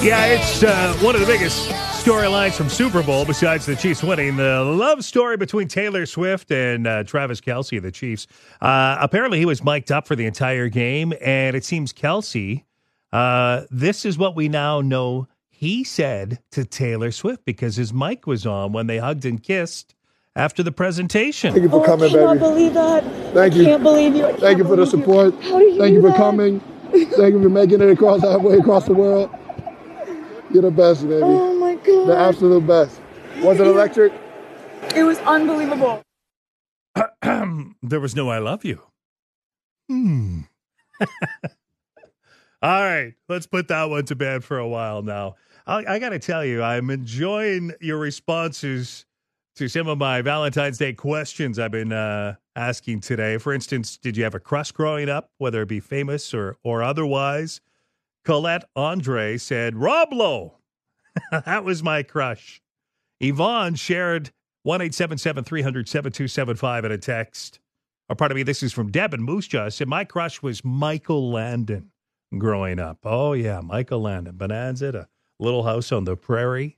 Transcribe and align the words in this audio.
Yeah, 0.00 0.26
it's 0.26 0.62
uh, 0.62 0.96
one 1.02 1.16
of 1.16 1.20
the 1.20 1.26
biggest 1.26 1.68
storylines 2.04 2.52
from 2.52 2.68
Super 2.68 3.02
Bowl 3.02 3.24
besides 3.24 3.66
the 3.66 3.74
Chiefs 3.74 4.00
winning. 4.00 4.36
The 4.36 4.62
love 4.62 5.04
story 5.04 5.36
between 5.36 5.66
Taylor 5.66 6.06
Swift 6.06 6.52
and 6.52 6.86
uh, 6.86 7.02
Travis 7.02 7.40
Kelce 7.40 7.82
the 7.82 7.90
Chiefs. 7.90 8.28
Uh, 8.60 8.96
apparently, 9.00 9.40
he 9.40 9.44
was 9.44 9.64
mic'd 9.64 9.90
up 9.90 10.06
for 10.06 10.14
the 10.14 10.24
entire 10.24 10.68
game, 10.68 11.12
and 11.20 11.56
it 11.56 11.64
seems 11.64 11.92
Kelce, 11.92 12.62
uh, 13.12 13.62
this 13.72 14.04
is 14.04 14.16
what 14.16 14.36
we 14.36 14.48
now 14.48 14.80
know 14.80 15.26
he 15.48 15.82
said 15.82 16.38
to 16.52 16.64
Taylor 16.64 17.10
Swift 17.10 17.44
because 17.44 17.74
his 17.74 17.92
mic 17.92 18.24
was 18.24 18.46
on 18.46 18.72
when 18.72 18.86
they 18.86 18.98
hugged 18.98 19.24
and 19.24 19.42
kissed 19.42 19.96
after 20.36 20.62
the 20.62 20.70
presentation. 20.70 21.50
Thank 21.52 21.64
you 21.64 21.70
for 21.70 21.82
oh, 21.82 21.84
coming, 21.84 22.10
I 22.10 22.12
cannot 22.12 22.34
baby. 22.34 22.38
believe 22.38 22.74
that. 22.74 23.02
Thank 23.34 23.54
I 23.54 23.56
you. 23.56 23.64
can't 23.64 23.82
believe 23.82 24.14
you. 24.14 24.26
I 24.26 24.32
Thank 24.34 24.58
you 24.58 24.64
for 24.64 24.76
the 24.76 24.86
believe 24.86 24.90
support. 24.90 25.34
How 25.42 25.58
did 25.58 25.74
you 25.74 25.80
Thank 25.80 25.94
you 25.94 26.00
for 26.02 26.10
that? 26.10 26.16
coming. 26.16 26.60
Thank 26.92 27.34
you 27.34 27.42
for 27.42 27.48
making 27.48 27.80
it 27.80 27.90
across 27.90 28.22
halfway 28.22 28.58
across 28.58 28.86
the 28.86 28.94
world. 28.94 29.28
You're 30.50 30.62
the 30.62 30.70
best, 30.70 31.02
baby. 31.02 31.22
Oh 31.22 31.54
my 31.54 31.74
god. 31.74 32.08
The 32.08 32.16
absolute 32.16 32.66
best. 32.66 33.00
Was 33.40 33.60
it 33.60 33.66
electric? 33.66 34.12
It 34.94 35.04
was 35.04 35.18
unbelievable. 35.18 36.02
there 37.82 38.00
was 38.00 38.16
no 38.16 38.28
I 38.30 38.38
love 38.38 38.64
you. 38.64 38.82
Hmm. 39.88 40.40
All 42.60 42.82
right, 42.82 43.14
let's 43.28 43.46
put 43.46 43.68
that 43.68 43.84
one 43.84 44.04
to 44.06 44.16
bed 44.16 44.42
for 44.42 44.58
a 44.58 44.66
while 44.66 45.02
now. 45.02 45.36
I, 45.66 45.84
I 45.86 45.98
got 46.00 46.08
to 46.08 46.18
tell 46.18 46.44
you, 46.44 46.62
I'm 46.62 46.90
enjoying 46.90 47.72
your 47.80 47.98
responses 47.98 49.06
to 49.56 49.68
some 49.68 49.86
of 49.86 49.98
my 49.98 50.22
Valentine's 50.22 50.78
Day 50.78 50.92
questions 50.92 51.58
I've 51.58 51.70
been 51.70 51.92
uh, 51.92 52.34
asking 52.56 53.00
today. 53.00 53.38
For 53.38 53.52
instance, 53.52 53.96
did 53.96 54.16
you 54.16 54.24
have 54.24 54.34
a 54.34 54.40
crush 54.40 54.72
growing 54.72 55.08
up, 55.08 55.30
whether 55.38 55.62
it 55.62 55.68
be 55.68 55.80
famous 55.80 56.34
or 56.34 56.56
or 56.64 56.82
otherwise? 56.82 57.60
Colette 58.28 58.68
Andre 58.76 59.38
said, 59.38 59.74
Rob 59.74 60.12
Lowe. 60.12 60.58
that 61.32 61.64
was 61.64 61.82
my 61.82 62.02
crush. 62.02 62.60
Yvonne 63.20 63.74
shared 63.74 64.32
1 64.64 64.90
300 64.90 65.88
7275 65.88 66.84
in 66.84 66.92
a 66.92 66.98
text. 66.98 67.58
Or 68.10 68.16
pardon 68.16 68.36
me, 68.36 68.42
this 68.42 68.62
is 68.62 68.74
from 68.74 68.90
Deb 68.90 69.14
and 69.14 69.24
Moose 69.24 69.48
Jaw. 69.48 69.70
Said, 69.70 69.88
My 69.88 70.04
crush 70.04 70.42
was 70.42 70.62
Michael 70.62 71.32
Landon 71.32 71.90
growing 72.36 72.78
up. 72.78 72.98
Oh, 73.02 73.32
yeah, 73.32 73.62
Michael 73.62 74.02
Landon. 74.02 74.36
Bonanza, 74.36 74.88
a 74.88 75.08
little 75.42 75.62
house 75.62 75.90
on 75.90 76.04
the 76.04 76.14
prairie. 76.14 76.76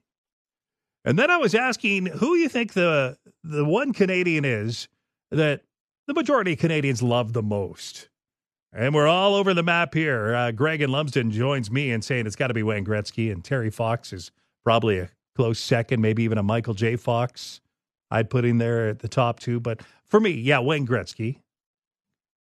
And 1.05 1.19
then 1.19 1.33
I 1.33 1.39
was 1.39 1.56
asking 1.56 2.06
who 2.06 2.37
you 2.37 2.48
think 2.48 2.75
the 2.75 3.19
the 3.43 3.65
one 3.65 3.93
Canadian 3.93 4.45
is 4.45 4.87
that 5.33 5.62
the 6.06 6.15
majority 6.15 6.53
of 6.53 6.61
Canadians 6.61 7.03
love 7.03 7.33
the 7.33 7.43
most. 7.43 8.09
And 8.73 8.95
we're 8.95 9.09
all 9.09 9.35
over 9.35 9.53
the 9.53 9.63
map 9.63 9.95
here. 9.95 10.35
Uh, 10.35 10.53
Greg 10.53 10.81
and 10.81 10.93
Lumsden 10.93 11.31
joins 11.31 11.71
me 11.71 11.91
in 11.91 12.03
saying 12.03 12.27
it's 12.27 12.37
got 12.37 12.49
to 12.49 12.55
be 12.55 12.63
Wayne 12.63 12.85
Gretzky, 12.85 13.33
and 13.33 13.43
Terry 13.43 13.71
Fox 13.71 14.12
is 14.12 14.31
probably 14.65 14.99
a 14.99 15.11
close 15.35 15.59
second, 15.59 16.01
maybe 16.01 16.23
even 16.23 16.39
a 16.39 16.43
Michael 16.43 16.75
J. 16.75 16.97
Fox. 16.97 17.61
I'd 18.11 18.31
put 18.31 18.45
in 18.45 18.59
there 18.59 18.89
at 18.89 19.01
the 19.01 19.09
top 19.09 19.41
two. 19.41 19.59
But 19.61 19.81
for 20.07 20.21
me, 20.21 20.31
yeah, 20.31 20.61
Wayne 20.61 20.87
Gretzky. 20.87 21.39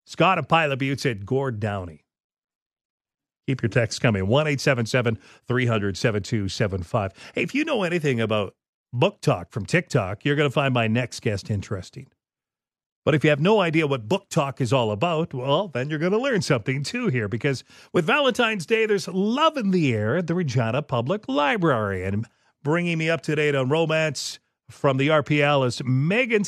Scott 0.07 0.37
of 0.37 0.47
Pilot 0.47 0.77
Butte 0.77 0.99
said 0.99 1.25
Gord 1.25 1.59
Downie. 1.59 2.03
Keep 3.47 3.61
your 3.61 3.69
texts 3.69 3.99
coming. 3.99 4.27
1 4.27 4.47
877 4.47 5.19
300 5.47 5.97
7275. 5.97 7.11
Hey, 7.33 7.43
if 7.43 7.53
you 7.53 7.65
know 7.65 7.83
anything 7.83 8.19
about 8.19 8.55
BookTok 8.95 9.51
from 9.51 9.65
TikTok, 9.65 10.25
you're 10.25 10.35
going 10.35 10.49
to 10.49 10.53
find 10.53 10.73
my 10.73 10.87
next 10.87 11.21
guest 11.21 11.51
interesting. 11.51 12.07
But 13.05 13.13
if 13.13 13.23
you 13.23 13.29
have 13.29 13.39
no 13.39 13.61
idea 13.61 13.85
what 13.85 14.09
book 14.09 14.29
talk 14.29 14.59
is 14.59 14.73
all 14.73 14.91
about, 14.91 15.31
well, 15.31 15.67
then 15.67 15.89
you're 15.89 15.99
going 15.99 16.11
to 16.11 16.17
learn 16.17 16.41
something 16.41 16.81
too 16.81 17.07
here 17.07 17.27
because 17.27 17.63
with 17.93 18.05
Valentine's 18.05 18.65
Day, 18.65 18.87
there's 18.87 19.07
love 19.07 19.57
in 19.57 19.69
the 19.69 19.93
air 19.93 20.17
at 20.17 20.27
the 20.27 20.33
Regina 20.33 20.81
Public 20.81 21.29
Library. 21.29 22.03
And 22.03 22.25
bringing 22.63 22.97
me 22.97 23.09
up 23.09 23.21
to 23.21 23.35
date 23.35 23.53
on 23.53 23.69
romance 23.69 24.39
from 24.71 24.97
the 24.97 25.09
RPL 25.09 25.67
is 25.67 25.83
Megan 25.85 26.41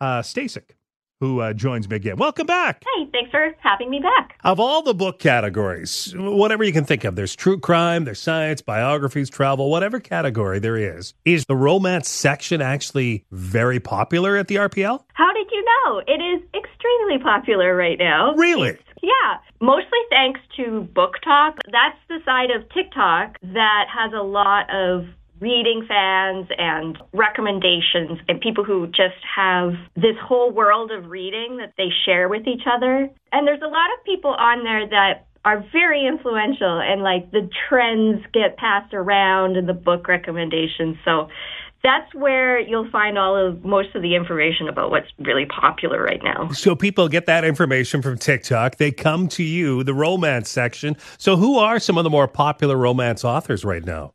uh, 0.00 0.22
Stecyk, 0.22 0.70
who 1.20 1.40
uh, 1.40 1.52
joins 1.52 1.88
me 1.88 1.96
again. 1.96 2.16
Welcome 2.16 2.46
back. 2.46 2.84
Hey, 2.96 3.08
thanks 3.12 3.30
for 3.30 3.54
having 3.58 3.90
me 3.90 4.00
back. 4.00 4.36
Of 4.44 4.60
all 4.60 4.82
the 4.82 4.94
book 4.94 5.18
categories, 5.18 6.14
whatever 6.16 6.64
you 6.64 6.72
can 6.72 6.84
think 6.84 7.04
of, 7.04 7.16
there's 7.16 7.34
true 7.34 7.58
crime, 7.58 8.04
there's 8.04 8.20
science, 8.20 8.62
biographies, 8.62 9.28
travel, 9.30 9.70
whatever 9.70 10.00
category 10.00 10.58
there 10.58 10.76
is. 10.76 11.14
Is 11.24 11.44
the 11.46 11.56
romance 11.56 12.08
section 12.08 12.60
actually 12.62 13.24
very 13.32 13.80
popular 13.80 14.36
at 14.36 14.48
the 14.48 14.56
RPL? 14.56 15.02
How 15.14 15.32
did 15.32 15.46
you 15.50 15.64
know? 15.64 15.98
It 16.06 16.20
is 16.22 16.42
extremely 16.54 17.18
popular 17.22 17.74
right 17.74 17.98
now. 17.98 18.34
Really? 18.34 18.70
It's- 18.70 18.84
yeah, 19.00 19.38
mostly 19.60 19.98
thanks 20.10 20.40
to 20.56 20.88
BookTok. 20.92 21.58
That's 21.70 21.96
the 22.08 22.18
side 22.24 22.50
of 22.50 22.68
TikTok 22.70 23.36
that 23.42 23.84
has 23.88 24.12
a 24.12 24.22
lot 24.24 24.66
of 24.74 25.04
reading 25.40 25.84
fans 25.86 26.46
and 26.56 26.98
recommendations 27.12 28.18
and 28.28 28.40
people 28.40 28.64
who 28.64 28.86
just 28.88 29.18
have 29.36 29.72
this 29.96 30.16
whole 30.22 30.50
world 30.50 30.90
of 30.90 31.06
reading 31.06 31.58
that 31.58 31.74
they 31.76 31.88
share 32.04 32.28
with 32.28 32.46
each 32.46 32.62
other. 32.70 33.08
And 33.32 33.46
there's 33.46 33.62
a 33.62 33.68
lot 33.68 33.88
of 33.98 34.04
people 34.04 34.30
on 34.30 34.64
there 34.64 34.88
that 34.88 35.26
are 35.44 35.64
very 35.72 36.06
influential 36.06 36.80
and 36.80 37.02
like 37.02 37.30
the 37.30 37.48
trends 37.68 38.24
get 38.32 38.56
passed 38.56 38.92
around 38.92 39.56
and 39.56 39.68
the 39.68 39.74
book 39.74 40.08
recommendations. 40.08 40.96
So 41.04 41.28
that's 41.82 42.12
where 42.12 42.58
you'll 42.58 42.90
find 42.90 43.16
all 43.16 43.36
of 43.36 43.64
most 43.64 43.94
of 43.94 44.02
the 44.02 44.16
information 44.16 44.68
about 44.68 44.90
what's 44.90 45.06
really 45.18 45.46
popular 45.46 46.02
right 46.02 46.20
now. 46.22 46.50
So 46.50 46.74
people 46.74 47.08
get 47.08 47.26
that 47.26 47.44
information 47.44 48.02
from 48.02 48.18
TikTok. 48.18 48.76
They 48.76 48.90
come 48.90 49.28
to 49.28 49.44
you, 49.44 49.84
the 49.84 49.94
romance 49.94 50.50
section. 50.50 50.96
So 51.18 51.36
who 51.36 51.58
are 51.58 51.78
some 51.78 51.96
of 51.96 52.04
the 52.04 52.10
more 52.10 52.26
popular 52.26 52.76
romance 52.76 53.24
authors 53.24 53.64
right 53.64 53.84
now? 53.84 54.12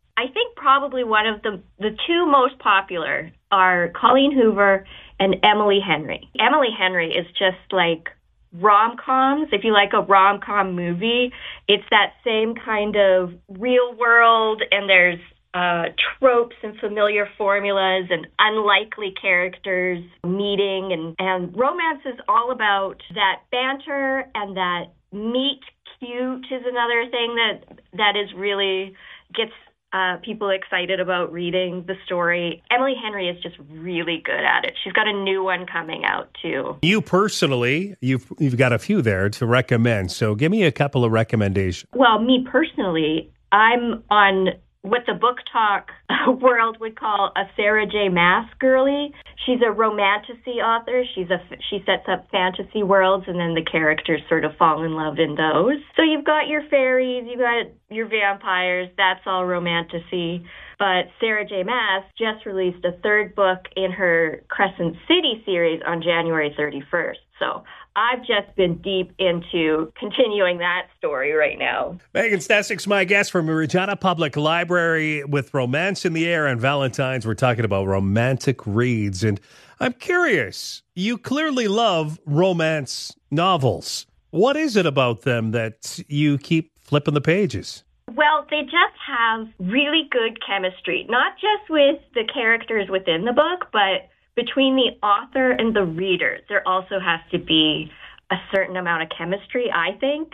Probably 0.64 1.04
one 1.04 1.28
of 1.28 1.42
the 1.42 1.62
the 1.78 1.90
two 2.08 2.26
most 2.26 2.58
popular 2.60 3.34
are 3.52 3.92
Colleen 4.00 4.32
Hoover 4.32 4.88
and 5.20 5.36
Emily 5.44 5.80
Henry. 5.86 6.30
Emily 6.40 6.70
Henry 6.72 7.10
is 7.14 7.28
just 7.38 7.74
like 7.74 8.08
rom 8.54 8.96
coms. 8.96 9.50
If 9.52 9.66
you 9.66 9.74
like 9.74 9.92
a 9.92 10.00
rom 10.00 10.40
com 10.40 10.74
movie, 10.74 11.34
it's 11.68 11.84
that 11.92 12.14
same 12.24 12.56
kind 12.56 12.96
of 12.96 13.34
real 13.50 13.94
world, 14.00 14.64
and 14.72 14.90
there's 14.90 15.20
uh, 15.54 15.92
tropes 16.18 16.56
and 16.64 16.80
familiar 16.80 17.28
formulas 17.38 18.06
and 18.10 18.26
unlikely 18.40 19.14
characters 19.22 20.02
meeting, 20.26 20.94
and 20.94 21.14
and 21.20 21.58
romance 21.58 22.04
is 22.06 22.20
all 22.30 22.52
about 22.52 23.04
that 23.16 23.42
banter 23.52 24.30
and 24.34 24.56
that 24.56 24.86
meet 25.12 25.60
cute 26.00 26.46
is 26.50 26.64
another 26.66 27.04
thing 27.12 27.36
that 27.36 27.80
that 27.98 28.16
is 28.16 28.34
really 28.34 28.96
gets 29.36 29.52
uh, 29.94 30.18
people 30.18 30.50
excited 30.50 31.00
about 31.00 31.32
reading 31.32 31.86
the 31.88 31.96
story. 32.06 32.64
Emily 32.72 32.96
Henry 33.02 33.30
is 33.30 33.42
just 33.42 33.56
really 33.70 34.22
good 34.26 34.44
at 34.44 34.66
it. 34.66 34.74
She's 34.84 34.94
got 34.94 35.08
a 35.08 35.14
new 35.14 35.44
one 35.44 35.66
coming 35.66 36.04
out 36.04 36.36
too. 36.42 36.78
You 36.82 37.02
personally, 37.02 37.96
you've 38.02 38.32
you've 38.40 38.58
got 38.58 38.74
a 38.74 38.80
few 38.80 39.02
there 39.02 39.30
to 39.30 39.46
recommend. 39.46 40.12
So 40.12 40.36
give 40.36 40.52
me 40.52 40.64
a 40.64 40.72
couple 40.72 41.06
of 41.06 41.12
recommendations. 41.12 41.90
Well, 41.94 42.20
me 42.20 42.46
personally, 42.50 43.30
I'm 43.52 44.04
on 44.10 44.50
what 44.84 45.02
the 45.08 45.14
book 45.14 45.38
talk 45.52 45.88
world 46.42 46.78
would 46.80 47.00
call 47.00 47.32
a 47.36 47.44
Sarah 47.56 47.88
J. 47.88 48.10
Maas 48.10 48.48
girly. 48.60 49.12
She's 49.46 49.60
a 49.66 49.72
romantasy 49.72 50.60
author. 50.60 51.04
She's 51.16 51.30
a 51.30 51.40
she 51.70 51.80
sets 51.86 52.04
up 52.12 52.28
fantasy 52.32 52.84
worlds, 52.84 53.26
and 53.28 53.40
then 53.40 53.56
the 53.56 53.64
characters 53.64 54.22
sort 54.30 54.46
of 54.46 54.52
fall 54.58 54.84
in 54.84 54.94
love 54.94 55.20
in 55.20 55.36
those. 55.36 55.80
So 55.96 56.04
you've 56.04 56.26
got 56.26 56.48
your 56.48 56.64
fairies, 56.70 57.26
you've 57.28 57.40
got 57.40 57.72
your 57.90 58.08
vampires. 58.08 58.90
That's 58.98 59.22
all 59.26 59.46
romantasy. 59.46 60.46
But 60.80 61.06
Sarah 61.20 61.46
J. 61.46 61.64
Maas 61.64 62.04
just 62.18 62.46
released 62.46 62.84
a 62.86 62.94
third 63.04 63.36
book 63.36 63.60
in 63.76 63.92
her 63.92 64.44
Crescent 64.50 64.96
City 65.08 65.42
series 65.46 65.82
on 65.86 66.02
January 66.02 66.56
31st. 66.58 67.18
So 67.40 67.64
I've 67.96 68.20
just 68.20 68.56
been 68.56 68.82
deep 68.82 69.14
into 69.20 69.92
continuing 70.00 70.58
that 70.60 70.88
story 70.98 71.34
right 71.34 71.60
now. 71.60 71.98
Megan 72.14 72.40
Stecyk's 72.40 72.88
my 72.88 73.04
guest 73.04 73.32
from 73.32 73.50
Regina 73.50 73.96
Public 73.96 74.36
Library 74.36 75.24
with 75.24 75.54
Romance 75.54 76.06
in 76.06 76.14
the 76.14 76.28
Air 76.28 76.48
and 76.48 76.60
Valentine's. 76.60 77.28
We're 77.28 77.36
talking 77.36 77.66
about 77.66 77.86
romantic 77.88 78.66
reads. 78.66 79.24
And 79.24 79.40
I'm 79.80 79.94
curious, 79.94 80.82
you 80.96 81.18
clearly 81.18 81.68
love 81.68 82.20
romance 82.26 83.16
novels. 83.30 84.08
What 84.32 84.58
is 84.58 84.76
it 84.76 84.88
about 84.88 85.22
them 85.22 85.52
that 85.52 86.00
you 86.08 86.40
keep 86.40 86.72
flipping 86.80 87.14
the 87.14 87.22
pages? 87.22 87.84
Well, 88.12 88.46
they 88.50 88.62
just 88.64 88.98
have 89.08 89.48
really 89.60 90.08
good 90.12 90.38
chemistry, 90.46 91.06
not 91.10 91.34
just 91.36 91.70
with 91.70 92.00
the 92.14 92.26
characters 92.32 92.88
within 92.90 93.26
the 93.26 93.34
book, 93.34 93.70
but 93.72 94.10
between 94.36 94.76
the 94.76 95.06
author 95.06 95.52
and 95.52 95.76
the 95.76 95.84
reader. 95.84 96.40
There 96.50 96.68
also 96.68 97.00
has 97.00 97.22
to 97.32 97.40
be 97.40 97.92
a 98.32 98.36
certain 98.54 98.78
amount 98.78 99.04
of 99.04 99.10
chemistry, 99.18 99.72
I 99.74 99.98
think, 100.00 100.34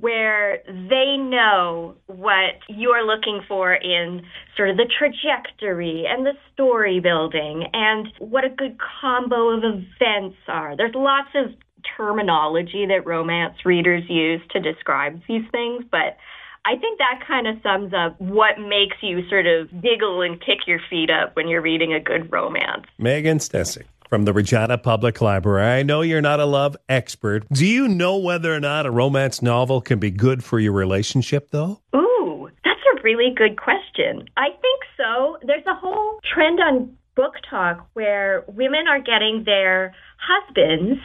where 0.00 0.62
they 0.66 1.16
know 1.16 1.94
what 2.06 2.58
you're 2.68 3.06
looking 3.06 3.40
for 3.46 3.72
in 3.72 4.22
sort 4.56 4.70
of 4.70 4.76
the 4.76 4.90
trajectory 4.98 6.04
and 6.08 6.26
the 6.26 6.32
story 6.52 6.98
building 6.98 7.66
and 7.72 8.08
what 8.18 8.44
a 8.44 8.48
good 8.48 8.76
combo 9.00 9.50
of 9.50 9.62
events 9.62 10.36
are. 10.48 10.76
There's 10.76 10.94
lots 10.94 11.28
of 11.36 11.52
terminology 11.96 12.86
that 12.86 13.06
romance 13.06 13.64
readers 13.64 14.02
use 14.08 14.40
to 14.50 14.60
describe 14.60 15.20
these 15.28 15.44
things, 15.52 15.84
but 15.90 16.16
I 16.66 16.76
think 16.76 16.98
that 16.98 17.22
kind 17.24 17.46
of 17.46 17.56
sums 17.62 17.94
up 17.94 18.20
what 18.20 18.58
makes 18.58 18.96
you 19.00 19.26
sort 19.28 19.46
of 19.46 19.70
giggle 19.80 20.22
and 20.22 20.40
kick 20.40 20.66
your 20.66 20.80
feet 20.90 21.10
up 21.10 21.36
when 21.36 21.46
you're 21.46 21.62
reading 21.62 21.94
a 21.94 22.00
good 22.00 22.32
romance. 22.32 22.86
Megan 22.98 23.38
Stecyk 23.38 23.84
from 24.08 24.24
the 24.24 24.32
Regina 24.32 24.76
Public 24.76 25.20
Library. 25.20 25.64
I 25.64 25.84
know 25.84 26.00
you're 26.00 26.20
not 26.20 26.40
a 26.40 26.44
love 26.44 26.76
expert. 26.88 27.48
Do 27.52 27.64
you 27.64 27.86
know 27.86 28.16
whether 28.16 28.52
or 28.52 28.58
not 28.58 28.84
a 28.84 28.90
romance 28.90 29.42
novel 29.42 29.80
can 29.80 30.00
be 30.00 30.10
good 30.10 30.42
for 30.42 30.58
your 30.58 30.72
relationship, 30.72 31.50
though? 31.50 31.80
Ooh, 31.94 32.50
that's 32.64 32.80
a 32.96 33.02
really 33.02 33.32
good 33.32 33.60
question. 33.60 34.28
I 34.36 34.48
think 34.50 34.82
so. 34.96 35.38
There's 35.42 35.66
a 35.66 35.74
whole 35.74 36.18
trend 36.34 36.58
on 36.58 36.96
book 37.14 37.34
talk 37.48 37.86
where 37.92 38.44
women 38.48 38.88
are 38.88 39.00
getting 39.00 39.44
their 39.44 39.94
husbands 40.18 41.00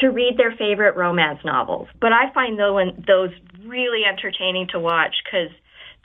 to 0.00 0.08
read 0.08 0.36
their 0.36 0.52
favorite 0.52 0.96
romance 0.96 1.40
novels. 1.44 1.88
But 2.00 2.12
I 2.12 2.32
find 2.32 2.58
those 2.58 3.30
really 3.64 4.04
entertaining 4.04 4.68
to 4.72 4.78
watch 4.78 5.14
because 5.24 5.50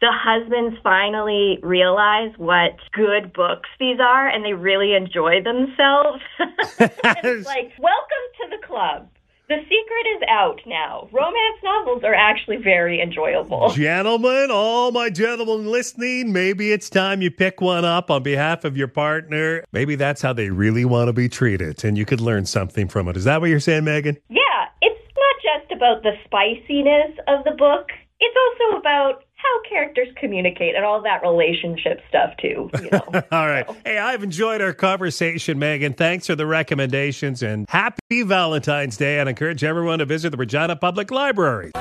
the 0.01 0.11
husbands 0.11 0.77
finally 0.83 1.59
realize 1.61 2.31
what 2.37 2.71
good 2.91 3.31
books 3.33 3.69
these 3.79 3.99
are 3.99 4.27
and 4.27 4.43
they 4.43 4.53
really 4.53 4.93
enjoy 4.95 5.41
themselves. 5.43 6.23
it's 6.79 7.45
like, 7.45 7.71
welcome 7.77 8.25
to 8.41 8.49
the 8.49 8.65
club. 8.65 9.07
The 9.51 9.57
secret 9.63 10.15
is 10.15 10.21
out 10.29 10.61
now. 10.65 11.09
Romance 11.11 11.59
novels 11.61 12.05
are 12.05 12.13
actually 12.13 12.55
very 12.55 13.01
enjoyable. 13.01 13.69
Gentlemen, 13.75 14.47
all 14.49 14.93
my 14.93 15.09
gentlemen 15.09 15.69
listening, 15.69 16.31
maybe 16.31 16.71
it's 16.71 16.89
time 16.89 17.21
you 17.21 17.29
pick 17.29 17.59
one 17.59 17.83
up 17.83 18.09
on 18.09 18.23
behalf 18.23 18.63
of 18.63 18.77
your 18.77 18.87
partner. 18.87 19.65
Maybe 19.73 19.95
that's 19.95 20.21
how 20.21 20.31
they 20.31 20.49
really 20.51 20.85
want 20.85 21.09
to 21.09 21.13
be 21.13 21.27
treated, 21.27 21.83
and 21.83 21.97
you 21.97 22.05
could 22.05 22.21
learn 22.21 22.45
something 22.45 22.87
from 22.87 23.09
it. 23.09 23.17
Is 23.17 23.25
that 23.25 23.41
what 23.41 23.49
you're 23.49 23.59
saying, 23.59 23.83
Megan? 23.83 24.15
Yeah, 24.29 24.67
it's 24.81 25.05
not 25.17 25.35
just 25.59 25.71
about 25.73 26.01
the 26.03 26.13
spiciness 26.23 27.19
of 27.27 27.43
the 27.43 27.51
book, 27.51 27.89
it's 28.21 28.37
also 28.37 28.79
about 28.79 29.25
how 29.41 29.69
characters 29.69 30.07
communicate 30.17 30.75
and 30.75 30.85
all 30.85 31.01
that 31.01 31.21
relationship 31.21 32.01
stuff 32.07 32.33
too. 32.37 32.69
You 32.81 32.89
know? 32.91 33.01
all 33.31 33.47
right. 33.47 33.65
So. 33.67 33.75
Hey, 33.85 33.97
I've 33.97 34.23
enjoyed 34.23 34.61
our 34.61 34.73
conversation, 34.73 35.57
Megan. 35.57 35.93
Thanks 35.93 36.27
for 36.27 36.35
the 36.35 36.45
recommendations 36.45 37.41
and 37.41 37.65
happy 37.69 38.23
Valentine's 38.23 38.97
Day. 38.97 39.19
And 39.19 39.29
encourage 39.29 39.63
everyone 39.63 39.99
to 39.99 40.05
visit 40.05 40.29
the 40.31 40.37
Regina 40.37 40.75
Public 40.75 41.11
Library. 41.11 41.71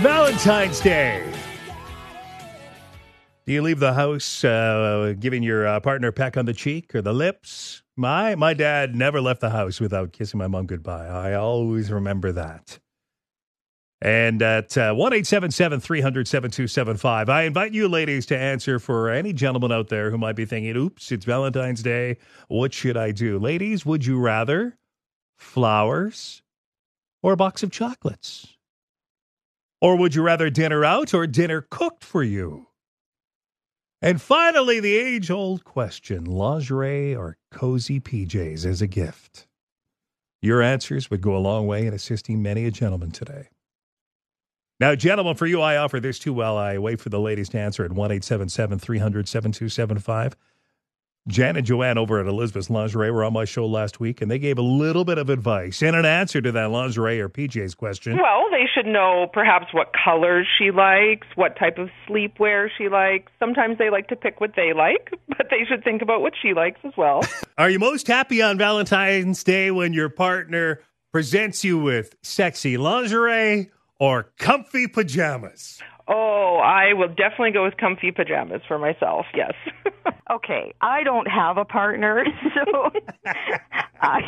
Valentine's 0.00 0.80
Day. 0.80 1.24
Do 3.46 3.52
you 3.52 3.62
leave 3.62 3.80
the 3.80 3.94
house 3.94 4.44
uh, 4.44 5.14
giving 5.18 5.42
your 5.42 5.66
uh, 5.66 5.80
partner 5.80 6.08
a 6.08 6.12
peck 6.12 6.36
on 6.36 6.44
the 6.44 6.52
cheek 6.52 6.94
or 6.94 7.02
the 7.02 7.14
lips? 7.14 7.82
My 7.98 8.36
my 8.36 8.54
dad 8.54 8.94
never 8.94 9.20
left 9.20 9.40
the 9.40 9.50
house 9.50 9.80
without 9.80 10.12
kissing 10.12 10.38
my 10.38 10.46
mom 10.46 10.66
goodbye. 10.66 11.08
I 11.08 11.34
always 11.34 11.90
remember 11.90 12.30
that. 12.30 12.78
And 14.00 14.40
at 14.40 14.78
uh, 14.78 14.94
one 14.94 15.12
eight 15.12 15.26
seven 15.26 15.50
seven 15.50 15.80
three 15.80 16.00
hundred 16.00 16.28
seven 16.28 16.52
two 16.52 16.68
seven 16.68 16.96
five, 16.96 17.28
I 17.28 17.42
invite 17.42 17.72
you 17.72 17.88
ladies 17.88 18.24
to 18.26 18.38
answer 18.38 18.78
for 18.78 19.10
any 19.10 19.32
gentleman 19.32 19.72
out 19.72 19.88
there 19.88 20.12
who 20.12 20.16
might 20.16 20.36
be 20.36 20.44
thinking, 20.44 20.76
"Oops, 20.76 21.10
it's 21.10 21.24
Valentine's 21.24 21.82
Day. 21.82 22.18
What 22.46 22.72
should 22.72 22.96
I 22.96 23.10
do?" 23.10 23.36
Ladies, 23.36 23.84
would 23.84 24.06
you 24.06 24.20
rather 24.20 24.78
flowers 25.36 26.40
or 27.20 27.32
a 27.32 27.36
box 27.36 27.64
of 27.64 27.72
chocolates? 27.72 28.56
Or 29.80 29.96
would 29.96 30.14
you 30.14 30.22
rather 30.22 30.50
dinner 30.50 30.84
out 30.84 31.14
or 31.14 31.26
dinner 31.26 31.66
cooked 31.68 32.04
for 32.04 32.22
you? 32.22 32.67
And 34.00 34.22
finally, 34.22 34.78
the 34.78 34.96
age 34.96 35.30
old 35.30 35.64
question 35.64 36.24
lingerie 36.24 37.16
or 37.16 37.36
cozy 37.50 37.98
PJs 37.98 38.64
as 38.64 38.80
a 38.80 38.86
gift? 38.86 39.48
Your 40.40 40.62
answers 40.62 41.10
would 41.10 41.20
go 41.20 41.36
a 41.36 41.38
long 41.38 41.66
way 41.66 41.84
in 41.84 41.92
assisting 41.92 42.40
many 42.40 42.64
a 42.64 42.70
gentleman 42.70 43.10
today. 43.10 43.48
Now, 44.78 44.94
gentlemen, 44.94 45.34
for 45.34 45.46
you, 45.46 45.60
I 45.60 45.76
offer 45.76 45.98
this 45.98 46.20
too 46.20 46.32
while 46.32 46.56
I 46.56 46.78
wait 46.78 47.00
for 47.00 47.08
the 47.08 47.18
ladies 47.18 47.48
to 47.48 47.58
answer 47.58 47.84
at 47.84 47.90
1 47.90 48.12
877 48.12 48.78
300 48.78 49.28
7275. 49.28 50.36
Jan 51.28 51.56
and 51.56 51.66
Joanne 51.66 51.98
over 51.98 52.18
at 52.18 52.26
Elizabeth's 52.26 52.70
Lingerie 52.70 53.10
were 53.10 53.22
on 53.22 53.34
my 53.34 53.44
show 53.44 53.66
last 53.66 54.00
week, 54.00 54.22
and 54.22 54.30
they 54.30 54.38
gave 54.38 54.56
a 54.56 54.62
little 54.62 55.04
bit 55.04 55.18
of 55.18 55.28
advice 55.28 55.82
and 55.82 55.94
an 55.94 56.06
answer 56.06 56.40
to 56.40 56.50
that 56.52 56.70
lingerie 56.70 57.20
or 57.20 57.28
PJ's 57.28 57.74
question. 57.74 58.16
Well, 58.16 58.46
they 58.50 58.64
should 58.74 58.86
know 58.86 59.26
perhaps 59.30 59.66
what 59.72 59.92
colors 59.92 60.46
she 60.58 60.70
likes, 60.70 61.26
what 61.34 61.58
type 61.58 61.76
of 61.76 61.90
sleepwear 62.08 62.68
she 62.76 62.88
likes. 62.88 63.30
Sometimes 63.38 63.76
they 63.76 63.90
like 63.90 64.08
to 64.08 64.16
pick 64.16 64.40
what 64.40 64.52
they 64.56 64.72
like, 64.72 65.10
but 65.28 65.48
they 65.50 65.64
should 65.68 65.84
think 65.84 66.00
about 66.00 66.22
what 66.22 66.32
she 66.40 66.54
likes 66.54 66.80
as 66.82 66.92
well. 66.96 67.22
Are 67.58 67.68
you 67.68 67.78
most 67.78 68.06
happy 68.06 68.40
on 68.40 68.56
Valentine's 68.56 69.44
Day 69.44 69.70
when 69.70 69.92
your 69.92 70.08
partner 70.08 70.80
presents 71.12 71.62
you 71.62 71.78
with 71.78 72.16
sexy 72.22 72.78
lingerie 72.78 73.70
or 74.00 74.32
comfy 74.38 74.86
pajamas? 74.86 75.82
Oh, 76.10 76.56
I 76.64 76.94
will 76.94 77.08
definitely 77.08 77.50
go 77.50 77.64
with 77.64 77.76
comfy 77.76 78.10
pajamas 78.12 78.62
for 78.66 78.78
myself. 78.78 79.26
Yes. 79.34 79.52
okay, 80.30 80.72
I 80.80 81.02
don't 81.02 81.28
have 81.28 81.58
a 81.58 81.66
partner, 81.66 82.24
so 82.54 82.90
I 84.00 84.20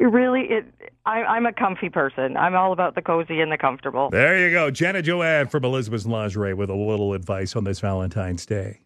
really 0.00 0.46
it. 0.50 0.64
I, 1.06 1.22
I'm 1.22 1.46
a 1.46 1.52
comfy 1.52 1.88
person. 1.88 2.36
I'm 2.36 2.56
all 2.56 2.72
about 2.72 2.96
the 2.96 3.02
cozy 3.02 3.40
and 3.40 3.52
the 3.52 3.58
comfortable. 3.58 4.10
There 4.10 4.36
you 4.44 4.52
go, 4.52 4.72
Jenna 4.72 5.00
Joanne 5.00 5.46
from 5.46 5.64
Elizabeth's 5.64 6.04
Lingerie 6.04 6.54
with 6.54 6.68
a 6.68 6.74
little 6.74 7.14
advice 7.14 7.54
on 7.54 7.62
this 7.62 7.78
Valentine's 7.78 8.44
Day. 8.44 8.80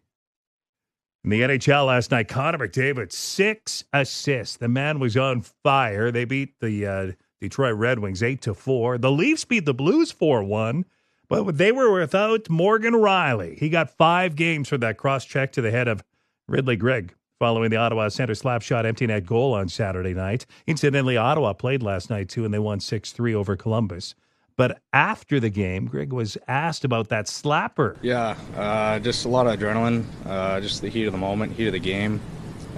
In 1.23 1.31
the 1.31 1.41
NHL 1.41 1.87
last 1.87 2.11
night, 2.11 2.27
Connor 2.27 2.59
McDavid 2.59 3.11
six 3.11 3.85
assists. 3.91 4.57
The 4.57 4.67
man 4.67 4.99
was 4.99 5.17
on 5.17 5.41
fire. 5.41 6.11
They 6.11 6.25
beat 6.25 6.59
the 6.59 6.85
uh, 6.85 7.11
Detroit 7.41 7.75
Red 7.75 7.99
Wings 7.99 8.21
eight 8.21 8.41
to 8.43 8.53
four. 8.53 8.99
The 8.99 9.11
Leafs 9.11 9.45
beat 9.45 9.65
the 9.65 9.73
Blues 9.73 10.11
four 10.11 10.43
one. 10.43 10.85
But 11.33 11.57
they 11.57 11.71
were 11.71 11.91
without 11.91 12.47
Morgan 12.47 12.93
Rielly. 12.93 13.57
He 13.57 13.69
got 13.69 13.89
five 13.89 14.35
games 14.35 14.69
for 14.69 14.77
that 14.77 14.97
cross 14.97 15.25
check 15.25 15.51
to 15.53 15.61
the 15.61 15.71
head 15.71 15.87
of 15.87 16.03
Ridly 16.47 16.75
Greig 16.75 17.15
following 17.39 17.71
the 17.71 17.77
Ottawa 17.77 18.07
center 18.09 18.35
slap 18.35 18.61
shot 18.61 18.85
empty 18.85 19.07
net 19.07 19.25
goal 19.25 19.53
on 19.53 19.67
Saturday 19.67 20.13
night. 20.13 20.45
Incidentally, 20.67 21.17
Ottawa 21.17 21.53
played 21.53 21.81
last 21.81 22.09
night 22.11 22.29
too, 22.29 22.45
and 22.45 22.53
they 22.53 22.59
won 22.59 22.79
6 22.79 23.11
3 23.11 23.33
over 23.33 23.55
Columbus. 23.55 24.13
But 24.55 24.79
after 24.93 25.39
the 25.39 25.49
game, 25.49 25.87
Greig 25.87 26.13
was 26.13 26.37
asked 26.47 26.85
about 26.85 27.09
that 27.09 27.25
slapper. 27.25 27.97
Yeah, 28.03 28.37
uh, 28.55 28.99
just 28.99 29.25
a 29.25 29.29
lot 29.29 29.47
of 29.47 29.59
adrenaline, 29.59 30.05
uh, 30.27 30.61
just 30.61 30.81
the 30.81 30.89
heat 30.89 31.05
of 31.05 31.13
the 31.13 31.17
moment, 31.17 31.53
heat 31.53 31.65
of 31.67 31.73
the 31.73 31.79
game. 31.79 32.21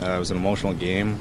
Uh, 0.01 0.11
it 0.11 0.19
was 0.19 0.31
an 0.31 0.37
emotional 0.37 0.73
game. 0.73 1.19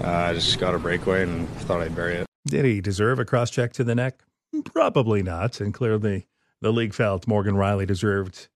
Uh, 0.00 0.08
I 0.08 0.34
just 0.34 0.60
got 0.60 0.74
a 0.74 0.78
breakaway 0.78 1.24
and 1.24 1.48
thought 1.62 1.80
I'd 1.80 1.96
bury 1.96 2.14
it. 2.14 2.26
Did 2.46 2.64
he 2.64 2.80
deserve 2.80 3.18
a 3.18 3.24
cross 3.24 3.50
check 3.50 3.72
to 3.72 3.84
the 3.84 3.96
neck? 3.96 4.22
Probably 4.64 5.22
not. 5.22 5.60
And 5.60 5.74
clearly, 5.74 6.28
the 6.66 6.72
league 6.72 6.92
felt 6.92 7.28
Morgan 7.28 7.54
Rielly 7.54 7.86
deserved 7.86 8.48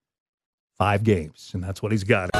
five 0.79 1.05
games, 1.05 1.53
and 1.55 1.63
that's 1.63 1.81
what 1.81 1.93
he's 1.93 2.03
got. 2.03 2.31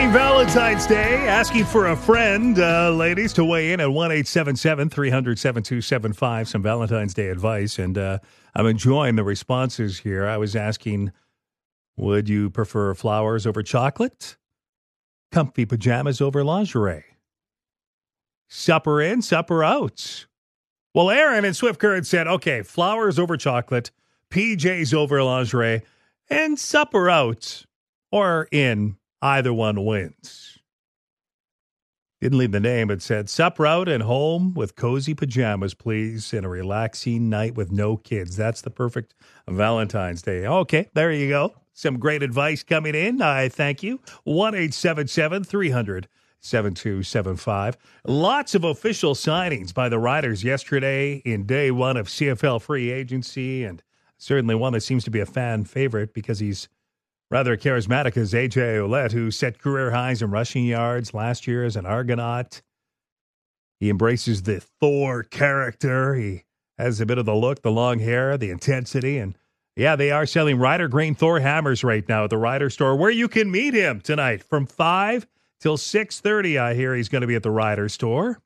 Happy 0.00 0.14
Valentine's 0.14 0.86
Day. 0.86 1.28
Asking 1.28 1.66
for 1.66 1.88
a 1.88 1.96
friend, 1.96 2.58
uh, 2.58 2.90
ladies, 2.90 3.34
to 3.34 3.44
weigh 3.44 3.74
in 3.74 3.80
at 3.80 3.92
1 3.92 4.10
877 4.10 4.88
300 4.88 5.38
7275. 5.38 6.48
Some 6.48 6.62
Valentine's 6.62 7.12
Day 7.12 7.28
advice. 7.28 7.78
And 7.78 7.98
uh, 7.98 8.18
I'm 8.54 8.64
enjoying 8.64 9.16
the 9.16 9.24
responses 9.24 9.98
here. 9.98 10.26
I 10.26 10.38
was 10.38 10.56
asking, 10.56 11.12
would 11.98 12.30
you 12.30 12.48
prefer 12.48 12.94
flowers 12.94 13.46
over 13.46 13.62
chocolate? 13.62 14.38
Comfy 15.32 15.66
pajamas 15.66 16.22
over 16.22 16.42
lingerie? 16.42 17.04
Supper 18.48 19.02
in, 19.02 19.20
supper 19.20 19.62
out? 19.62 20.24
Well, 20.94 21.10
Aaron 21.10 21.44
and 21.44 21.54
Swift 21.54 21.78
Current 21.78 22.06
said, 22.06 22.26
okay, 22.26 22.62
flowers 22.62 23.18
over 23.18 23.36
chocolate, 23.36 23.90
PJs 24.30 24.94
over 24.94 25.22
lingerie, 25.22 25.82
and 26.30 26.58
supper 26.58 27.10
out 27.10 27.66
or 28.10 28.48
in 28.50 28.96
either 29.22 29.52
one 29.52 29.84
wins. 29.84 30.58
Didn't 32.20 32.38
leave 32.38 32.52
the 32.52 32.60
name, 32.60 32.88
but 32.88 33.00
said, 33.00 33.30
Sup 33.30 33.58
out 33.60 33.88
and 33.88 34.02
home 34.02 34.52
with 34.52 34.76
cozy 34.76 35.14
pajamas, 35.14 35.72
please, 35.72 36.34
and 36.34 36.44
a 36.44 36.50
relaxing 36.50 37.30
night 37.30 37.54
with 37.54 37.72
no 37.72 37.96
kids. 37.96 38.36
That's 38.36 38.60
the 38.60 38.70
perfect 38.70 39.14
Valentine's 39.48 40.20
Day. 40.20 40.46
Okay, 40.46 40.90
there 40.92 41.10
you 41.12 41.30
go. 41.30 41.54
Some 41.72 41.98
great 41.98 42.22
advice 42.22 42.62
coming 42.62 42.94
in. 42.94 43.22
I 43.22 43.48
thank 43.48 43.82
you. 43.82 44.00
1 44.24 44.54
877 44.54 45.44
300 45.44 46.08
7275. 46.42 47.76
Lots 48.06 48.54
of 48.54 48.64
official 48.64 49.14
signings 49.14 49.72
by 49.72 49.88
the 49.88 49.98
Riders 49.98 50.44
yesterday 50.44 51.22
in 51.24 51.46
day 51.46 51.70
one 51.70 51.96
of 51.96 52.08
CFL 52.08 52.60
free 52.60 52.90
agency 52.90 53.64
and 53.64 53.82
certainly 54.18 54.54
one 54.54 54.72
that 54.72 54.82
seems 54.82 55.04
to 55.04 55.10
be 55.10 55.20
a 55.20 55.26
fan 55.26 55.64
favorite 55.64 56.12
because 56.12 56.38
he's 56.38 56.68
rather 57.30 57.56
charismatic 57.56 58.16
as 58.16 58.32
AJ 58.32 58.78
Ouellette, 58.78 59.12
who 59.12 59.30
set 59.30 59.58
career 59.58 59.92
highs 59.92 60.22
in 60.22 60.30
rushing 60.30 60.64
yards 60.64 61.14
last 61.14 61.46
year 61.46 61.64
as 61.64 61.76
an 61.76 61.86
Argonaut. 61.86 62.62
He 63.78 63.88
embraces 63.88 64.42
the 64.42 64.60
Thor 64.60 65.22
character. 65.22 66.14
He 66.14 66.44
has 66.76 67.00
a 67.00 67.06
bit 67.06 67.18
of 67.18 67.26
the 67.26 67.34
look, 67.34 67.62
the 67.62 67.70
long 67.70 67.98
hair, 67.98 68.36
the 68.36 68.50
intensity, 68.50 69.18
and 69.18 69.36
yeah, 69.76 69.96
they 69.96 70.10
are 70.10 70.26
selling 70.26 70.58
Rider 70.58 70.88
Green 70.88 71.14
Thor 71.14 71.40
hammers 71.40 71.84
right 71.84 72.06
now 72.08 72.24
at 72.24 72.30
the 72.30 72.36
Rider 72.36 72.68
store, 72.68 72.96
where 72.96 73.10
you 73.10 73.28
can 73.28 73.50
meet 73.50 73.72
him 73.72 74.00
tonight 74.00 74.42
from 74.42 74.66
five 74.66 75.26
till 75.60 75.76
six 75.76 76.20
thirty. 76.20 76.58
I 76.58 76.74
hear 76.74 76.94
he's 76.94 77.08
going 77.08 77.22
to 77.22 77.28
be 77.28 77.36
at 77.36 77.42
the 77.42 77.50
Rider 77.50 77.88
store. 77.88 78.42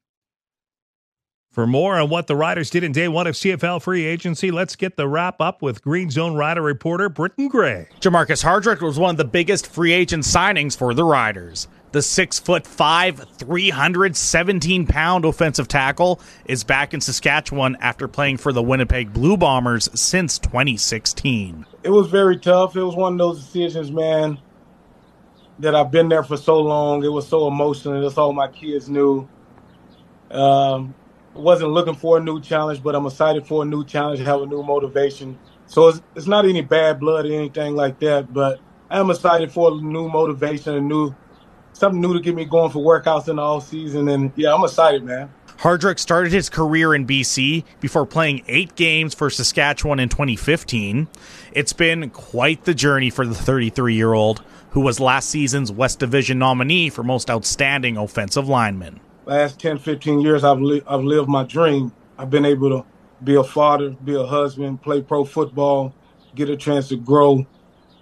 For 1.55 1.69
more 1.69 2.01
on 2.01 2.09
what 2.09 2.27
the 2.27 2.35
Riders 2.35 2.69
did 2.69 2.83
in 2.83 2.91
day 2.91 3.07
one 3.07 3.29
of 3.29 3.37
CFL 3.37 3.81
free 3.81 4.05
agency, 4.05 4.51
let's 4.51 4.75
get 4.75 4.97
the 4.97 5.07
wrap 5.07 5.41
up 5.41 5.63
with 5.63 5.85
Green 5.85 6.11
Zone 6.11 6.35
Rider 6.35 6.61
reporter 6.61 7.09
Britton 7.09 7.47
Gray. 7.47 7.87
Jermarcus 8.01 8.43
Hardrick 8.43 8.81
was 8.81 8.99
one 8.99 9.11
of 9.11 9.19
the 9.19 9.25
biggest 9.25 9.69
free 9.69 9.93
agent 9.93 10.25
signings 10.25 10.77
for 10.77 10.95
the 10.95 11.05
Riders. 11.05 11.69
The 11.93 12.03
six 12.03 12.41
foot 12.41 12.67
five, 12.67 13.25
317 13.39 14.89
pound 14.89 15.25
offensive 15.25 15.69
tackle 15.69 16.21
is 16.45 16.65
back 16.65 16.93
in 16.93 17.01
Saskatchewan 17.01 17.77
after 17.81 18.09
playing 18.09 18.39
for 18.39 18.53
the 18.53 18.61
Winnipeg 18.61 19.13
Blue 19.13 19.37
Bombers 19.37 19.89
since 19.95 20.41
2016. 20.41 21.67
It 21.85 21.91
was 21.91 22.09
very 22.09 22.37
tough. 22.37 22.75
It 22.75 22.83
was 22.83 22.97
one 22.97 23.13
of 23.13 23.19
those 23.21 23.45
decisions, 23.45 23.93
man, 23.93 24.41
that 25.61 25.77
I've 25.77 25.93
been 25.93 26.09
there 26.09 26.25
for 26.25 26.37
so 26.37 26.61
long. 26.61 27.05
It 27.05 27.13
was 27.13 27.29
so 27.29 27.47
emotional. 27.47 28.03
That's 28.03 28.19
all 28.19 28.33
my 28.33 28.49
kids 28.49 28.89
knew. 28.89 29.29
Um, 30.33 30.97
wasn't 31.35 31.71
looking 31.71 31.95
for 31.95 32.19
a 32.19 32.21
new 32.21 32.41
challenge, 32.41 32.83
but 32.83 32.95
I'm 32.95 33.07
excited 33.07 33.47
for 33.47 33.63
a 33.63 33.67
new 33.67 33.85
challenge, 33.85 34.21
have 34.21 34.43
a 34.43 34.47
new 34.47 34.63
motivation. 34.63 35.39
So 35.67 35.89
it's, 35.89 36.03
it's 36.15 36.27
not 36.27 36.45
any 36.45 36.63
bad 36.63 37.01
blood 37.01 37.27
or 37.27 37.33
anything 37.33 37.75
like 37.75 37.99
that, 38.01 38.33
but 38.33 38.61
I 38.91 39.01
am 39.01 39.11
excited 39.11 39.51
for 39.51 39.73
a 39.73 39.75
new 39.75 40.09
motivation, 40.09 40.75
a 40.75 40.81
new 40.81 41.15
something 41.73 42.01
new 42.01 42.15
to 42.15 42.21
get 42.21 42.35
me 42.35 42.45
going 42.45 42.71
for 42.71 42.79
workouts 42.79 43.29
in 43.29 43.37
the 43.37 43.43
off 43.43 43.69
season. 43.69 44.09
And 44.09 44.33
yeah, 44.37 44.55
I'm 44.55 44.63
excited, 44.63 45.03
man. 45.03 45.33
Hardrick 45.59 45.99
started 45.99 46.33
his 46.33 46.51
career 46.51 46.95
in 46.95 47.07
BC 47.07 47.65
before 47.81 48.07
playing 48.07 48.43
eight 48.49 48.75
games 48.75 49.15
for 49.15 49.31
Saskatchewan 49.31 49.99
in 50.01 50.09
2015. 50.09 51.09
It's 51.53 51.73
been 51.73 52.11
quite 52.11 52.65
the 52.65 52.75
journey 52.75 53.11
for 53.11 53.27
the 53.27 53.35
33 53.35 53.95
year 53.95 54.13
old, 54.13 54.43
who 54.71 54.81
was 54.81 55.01
last 55.01 55.31
season's 55.31 55.73
West 55.73 56.01
Division 56.01 56.39
nominee 56.39 56.91
for 56.91 57.03
most 57.03 57.31
outstanding 57.31 57.97
offensive 57.97 58.49
lineman 58.49 59.01
last 59.27 59.61
10, 59.61 59.79
15 59.79 60.21
years, 60.21 60.45
I've, 60.45 60.61
li- 60.61 60.83
I've 60.87 61.03
lived 61.03 61.29
my 61.29 61.45
dream. 61.45 61.93
I've 62.19 62.31
been 62.31 62.45
able 62.45 62.71
to 62.71 62.87
be 63.23 63.37
a 63.37 63.45
father, 63.45 63.91
be 63.91 64.15
a 64.15 64.25
husband, 64.25 64.83
play 64.83 65.03
pro 65.03 65.25
football, 65.25 65.95
get 66.35 66.49
a 66.49 66.57
chance 66.57 66.89
to 66.89 66.97
grow. 66.97 67.47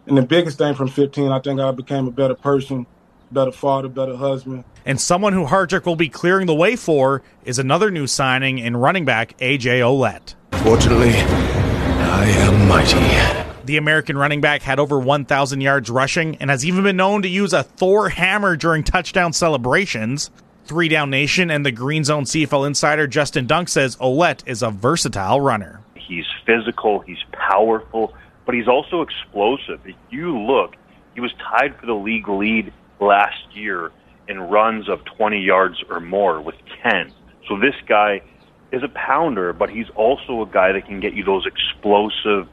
And 0.07 0.19
the 0.19 0.23
biggest 0.23 0.59
thing 0.59 0.75
from 0.75 0.89
15, 0.89 1.31
I 1.31 1.39
think 1.39 1.61
I 1.61 1.71
became 1.71 2.09
a 2.09 2.11
better 2.11 2.35
person, 2.35 2.87
better 3.31 3.53
father, 3.53 3.89
better 3.89 4.17
husband. 4.17 4.65
And 4.85 5.01
someone 5.01 5.33
who 5.33 5.47
Hardrick 5.47 5.87
will 5.87 5.97
be 5.97 6.09
clearing 6.09 6.47
the 6.47 6.55
way 6.55 6.75
for 6.75 7.23
is 7.45 7.59
another 7.59 7.91
new 7.91 8.07
signing 8.07 8.59
in 8.59 8.77
running 8.77 9.05
back 9.05 9.39
AJ 9.39 9.81
Ouellette. 9.81 10.35
Fortunately, 10.65 11.13
I 11.13 12.25
am 12.27 12.69
mighty. 12.69 13.43
The 13.65 13.77
American 13.77 14.19
running 14.19 14.41
back 14.41 14.63
had 14.63 14.81
over 14.81 14.99
1,000 14.99 15.61
yards 15.61 15.89
rushing 15.89 16.37
and 16.37 16.51
has 16.51 16.65
even 16.65 16.83
been 16.83 16.97
known 16.97 17.23
to 17.23 17.29
use 17.29 17.53
a 17.53 17.63
Thor 17.63 18.09
hammer 18.09 18.57
during 18.57 18.83
touchdown 18.83 19.33
celebrations. 19.33 20.31
Three 20.65 20.89
Down 20.89 21.11
Nation 21.11 21.51
and 21.51 21.67
the 21.67 21.73
Green 21.73 22.05
Zone 22.05 22.25
CFL 22.25 22.67
insider 22.67 23.09
Justin 23.09 23.47
Dunk 23.47 23.69
says 23.69 23.97
Ouellette 23.97 24.43
is 24.47 24.63
a 24.63 24.71
versatile 24.71 25.41
runner. 25.41 25.81
He's 25.97 26.25
physical, 26.47 27.01
he's 27.01 27.23
powerful, 27.33 28.15
but 28.47 28.55
he's 28.55 28.69
also 28.69 29.03
explosive. 29.03 29.81
If 29.85 29.97
you 30.11 30.39
look, 30.39 30.77
he 31.15 31.21
was 31.21 31.33
tied 31.39 31.77
for 31.81 31.87
the 31.87 31.95
league 31.95 32.29
lead 32.29 32.73
last 33.01 33.45
year 33.55 33.91
in 34.29 34.41
runs 34.41 34.89
of 34.89 35.05
20 35.05 35.41
yards 35.41 35.83
or 35.91 35.99
more 35.99 36.41
with 36.41 36.55
10. 36.83 37.13
So 37.49 37.59
this 37.59 37.75
guy 37.89 38.23
is 38.71 38.85
a 38.85 38.89
pounder, 38.89 39.53
but 39.53 39.69
he's 39.69 39.91
also 39.97 40.43
a 40.43 40.47
guy 40.47 40.73
that 40.73 40.87
can 40.87 41.01
get 41.01 41.13
you 41.15 41.25
those 41.25 41.45
explosive, 41.45 42.49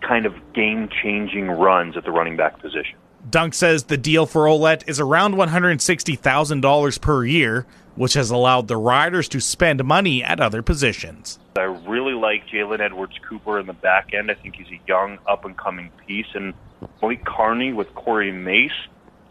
kind 0.00 0.24
of 0.24 0.34
game 0.54 0.88
changing 1.02 1.48
runs 1.48 1.96
at 1.96 2.04
the 2.04 2.10
running 2.10 2.36
back 2.36 2.58
position. 2.58 2.96
Dunk 3.28 3.54
says 3.54 3.84
the 3.84 3.96
deal 3.96 4.26
for 4.26 4.46
Ouellette 4.46 4.88
is 4.88 4.98
around 4.98 5.34
$160,000 5.34 7.00
per 7.00 7.24
year, 7.24 7.66
which 7.94 8.14
has 8.14 8.30
allowed 8.30 8.68
the 8.68 8.76
Riders 8.76 9.28
to 9.28 9.40
spend 9.40 9.84
money 9.84 10.22
at 10.24 10.40
other 10.40 10.62
positions. 10.62 11.38
I 11.56 11.62
really 11.62 12.14
like 12.14 12.46
Jalen 12.46 12.80
Edwards 12.80 13.18
Cooper 13.28 13.58
in 13.58 13.66
the 13.66 13.74
back 13.74 14.14
end. 14.14 14.30
I 14.30 14.34
think 14.34 14.56
he's 14.56 14.68
a 14.68 14.80
young, 14.86 15.18
up 15.26 15.44
and 15.44 15.56
coming 15.56 15.90
piece. 16.06 16.28
And 16.34 16.54
Malik 17.02 17.24
Carney 17.24 17.72
with 17.72 17.94
Corey 17.94 18.32
Mace, 18.32 18.70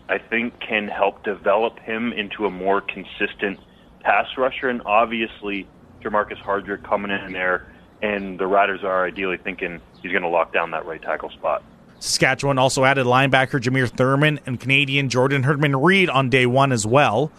I 0.07 0.19
think, 0.19 0.59
can 0.59 0.87
help 0.87 1.23
develop 1.23 1.79
him 1.79 2.13
into 2.13 2.45
a 2.45 2.51
more 2.51 2.81
consistent 2.81 3.59
pass 4.01 4.27
rusher. 4.37 4.69
And 4.69 4.81
obviously, 4.85 5.67
Jermarcus 6.01 6.41
Hardrick 6.41 6.83
coming 6.83 7.11
in 7.11 7.33
there, 7.33 7.71
and 8.01 8.39
the 8.39 8.45
Riders 8.45 8.83
are 8.83 9.05
ideally 9.05 9.37
thinking 9.37 9.81
he's 10.01 10.11
going 10.11 10.23
to 10.23 10.29
lock 10.29 10.53
down 10.53 10.71
that 10.71 10.85
right 10.85 11.01
tackle 11.01 11.31
spot. 11.31 11.63
Saskatchewan 11.99 12.57
also 12.57 12.85
added 12.85 13.05
linebacker 13.05 13.59
Jameer 13.59 13.89
Thurman 13.89 14.39
and 14.45 14.59
Canadian 14.59 15.09
Jordan 15.09 15.43
Herdman 15.43 15.75
Reed 15.75 16.09
on 16.09 16.29
day 16.29 16.45
one 16.45 16.71
as 16.71 16.85
well. 16.85 17.31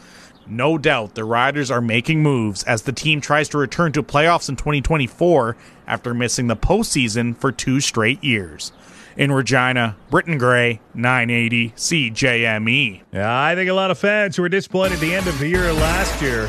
No 0.47 0.79
doubt 0.79 1.15
the 1.15 1.25
Riders 1.25 1.71
are 1.71 1.81
making 1.81 2.23
moves 2.23 2.63
as 2.65 2.83
the 2.83 2.93
team 2.93 3.21
tries 3.21 3.49
to 3.51 3.59
return 3.59 3.93
to 3.93 4.03
playoffs 4.03 4.49
in 4.49 4.57
2024 4.57 5.57
after 5.87 6.13
missing 6.13 6.49
the 6.49 6.57
postseason 6.57 7.37
for 7.37 7.53
two 7.53 7.81
straight 7.81 8.23
years. 8.23 8.73
In 9.17 9.33
Regina, 9.33 9.97
Britton 10.11 10.39
Gray, 10.39 10.81
980 10.95 11.71
CJME. 11.71 13.03
Yeah, 13.13 13.43
I 13.43 13.55
think 13.55 13.71
a 13.71 13.75
lot 13.75 13.91
of 13.91 13.99
fans 13.99 14.39
were 14.39 14.49
disappointed 14.49 14.95
at 14.95 15.01
the 15.01 15.15
end 15.15 15.27
of 15.27 15.39
the 15.39 15.49
year 15.49 15.73
last 15.73 16.21
year. 16.23 16.49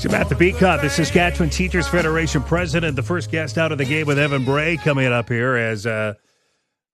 Samantha 0.00 0.34
Becotte, 0.34 0.80
the 0.80 0.88
Saskatchewan 0.88 1.50
Teachers 1.50 1.86
Federation 1.86 2.42
president, 2.42 2.96
the 2.96 3.02
first 3.02 3.30
guest 3.30 3.58
out 3.58 3.70
of 3.70 3.76
the 3.76 3.84
game 3.84 4.06
with 4.06 4.18
Evan 4.18 4.46
Bray 4.46 4.78
coming 4.78 5.12
up 5.12 5.28
here 5.28 5.56
as 5.56 5.84
uh, 5.84 6.14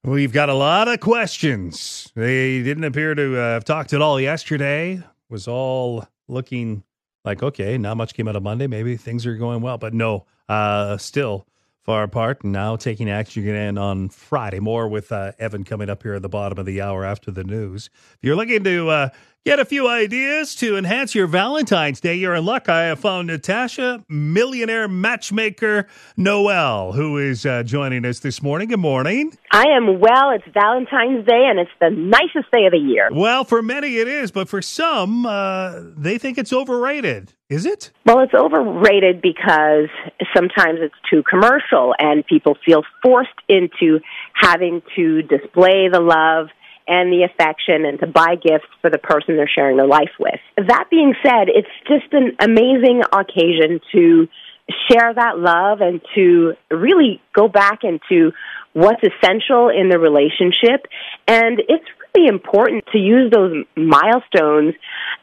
we've 0.02 0.32
got 0.32 0.48
a 0.48 0.54
lot 0.54 0.88
of 0.88 0.98
questions. 0.98 2.10
They 2.16 2.64
didn't 2.64 2.82
appear 2.82 3.14
to 3.14 3.38
uh, 3.38 3.52
have 3.52 3.64
talked 3.64 3.92
at 3.92 4.02
all 4.02 4.20
yesterday. 4.20 5.00
Was 5.28 5.46
all 5.46 6.04
looking 6.26 6.82
like 7.25 7.44
okay, 7.44 7.78
not 7.78 7.96
much 7.96 8.12
came 8.12 8.26
out 8.26 8.34
of 8.34 8.42
Monday. 8.42 8.66
Maybe 8.66 8.96
things 8.96 9.25
are 9.25 9.36
going 9.36 9.62
well, 9.62 9.78
but 9.78 9.94
no, 9.94 10.26
uh, 10.48 10.96
still 10.96 11.46
far 11.84 12.02
apart. 12.02 12.42
And 12.42 12.52
now 12.52 12.75
taking 12.75 13.08
action 13.08 13.44
again 13.44 13.78
on 13.78 14.08
Friday. 14.08 14.58
More 14.58 14.88
with 14.88 15.12
uh, 15.12 15.30
Evan 15.38 15.62
coming 15.62 15.88
up 15.88 16.02
here 16.02 16.14
at 16.14 16.22
the 16.22 16.28
bottom 16.28 16.58
of 16.58 16.66
the 16.66 16.80
hour 16.80 17.04
after 17.04 17.30
the 17.30 17.44
news. 17.44 17.88
If 18.14 18.18
you're 18.22 18.34
looking 18.34 18.64
to 18.64 18.88
uh, 18.88 19.08
Get 19.46 19.60
a 19.60 19.64
few 19.64 19.86
ideas 19.86 20.56
to 20.56 20.76
enhance 20.76 21.14
your 21.14 21.28
Valentine's 21.28 22.00
Day. 22.00 22.16
You're 22.16 22.34
in 22.34 22.44
luck. 22.44 22.68
I 22.68 22.86
have 22.86 22.98
found 22.98 23.30
Natacha, 23.30 24.04
millionaire 24.08 24.88
matchmaker 24.88 25.86
Noel, 26.16 26.90
who 26.90 27.16
is 27.16 27.46
uh, 27.46 27.62
joining 27.62 28.04
us 28.04 28.18
this 28.18 28.42
morning. 28.42 28.66
Good 28.66 28.80
morning. 28.80 29.38
I 29.52 29.66
am 29.68 30.00
well. 30.00 30.30
It's 30.30 30.44
Valentine's 30.52 31.24
Day, 31.28 31.46
and 31.48 31.60
it's 31.60 31.70
the 31.80 31.90
nicest 31.90 32.50
day 32.52 32.66
of 32.66 32.72
the 32.72 32.78
year. 32.78 33.08
Well, 33.12 33.44
for 33.44 33.62
many 33.62 33.98
it 33.98 34.08
is, 34.08 34.32
but 34.32 34.48
for 34.48 34.60
some, 34.60 35.26
uh, 35.26 35.80
they 35.96 36.18
think 36.18 36.38
it's 36.38 36.52
overrated. 36.52 37.32
Is 37.48 37.64
it? 37.66 37.92
Well, 38.04 38.18
it's 38.22 38.34
overrated 38.34 39.22
because 39.22 39.88
sometimes 40.34 40.80
it's 40.82 40.96
too 41.08 41.22
commercial, 41.22 41.94
and 42.00 42.26
people 42.26 42.58
feel 42.66 42.82
forced 43.00 43.30
into 43.48 44.00
having 44.34 44.82
to 44.96 45.22
display 45.22 45.88
the 45.88 46.00
love 46.00 46.48
and 46.88 47.12
the 47.12 47.24
affection 47.24 47.84
and 47.84 47.98
to 48.00 48.06
buy 48.06 48.36
gifts 48.36 48.68
for 48.80 48.90
the 48.90 48.98
person 48.98 49.36
they're 49.36 49.50
sharing 49.52 49.76
their 49.76 49.86
life 49.86 50.12
with. 50.18 50.40
That 50.56 50.84
being 50.90 51.14
said, 51.22 51.48
it's 51.48 51.68
just 51.88 52.12
an 52.12 52.36
amazing 52.40 53.02
occasion 53.12 53.80
to 53.92 54.28
share 54.90 55.14
that 55.14 55.38
love 55.38 55.80
and 55.80 56.00
to 56.14 56.54
really 56.70 57.20
go 57.32 57.48
back 57.48 57.80
into 57.82 58.32
what's 58.72 59.02
essential 59.02 59.68
in 59.68 59.88
the 59.88 59.98
relationship. 59.98 60.86
And 61.26 61.60
it's 61.68 61.84
really 62.14 62.28
important 62.28 62.84
to 62.92 62.98
use 62.98 63.30
those 63.30 63.64
milestones 63.76 64.74